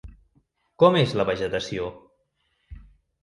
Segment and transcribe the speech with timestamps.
[0.83, 1.89] Com és la vegetació?